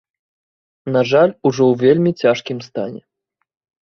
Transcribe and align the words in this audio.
На 0.93 1.01
жаль, 1.11 1.33
ужо 1.49 1.63
ў 1.71 1.73
вельмі 1.83 2.11
цяжкім 2.21 2.57
стане. 2.69 3.01